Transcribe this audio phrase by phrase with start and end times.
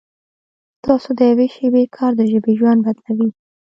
[0.79, 3.29] ستاسو د یوې شېبې کار د ژبې ژوند بدلوي.